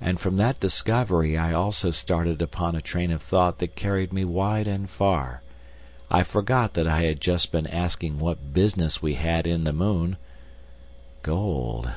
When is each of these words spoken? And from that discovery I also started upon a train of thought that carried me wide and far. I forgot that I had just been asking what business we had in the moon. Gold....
And 0.00 0.20
from 0.20 0.36
that 0.36 0.60
discovery 0.60 1.36
I 1.36 1.52
also 1.52 1.90
started 1.90 2.40
upon 2.40 2.76
a 2.76 2.80
train 2.80 3.10
of 3.10 3.20
thought 3.20 3.58
that 3.58 3.74
carried 3.74 4.12
me 4.12 4.24
wide 4.24 4.68
and 4.68 4.88
far. 4.88 5.42
I 6.08 6.22
forgot 6.22 6.74
that 6.74 6.86
I 6.86 7.02
had 7.02 7.20
just 7.20 7.50
been 7.50 7.66
asking 7.66 8.20
what 8.20 8.54
business 8.54 9.02
we 9.02 9.14
had 9.14 9.48
in 9.48 9.64
the 9.64 9.72
moon. 9.72 10.18
Gold.... 11.22 11.90